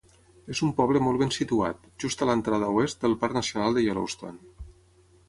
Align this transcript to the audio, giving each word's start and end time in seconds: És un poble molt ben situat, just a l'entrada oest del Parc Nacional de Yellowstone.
És 0.53 0.59
un 0.67 0.71
poble 0.77 1.01
molt 1.07 1.19
ben 1.23 1.33
situat, 1.35 1.83
just 2.05 2.23
a 2.25 2.29
l'entrada 2.29 2.71
oest 2.79 3.05
del 3.05 3.13
Parc 3.25 3.37
Nacional 3.41 3.79
de 3.79 3.85
Yellowstone. 3.85 4.67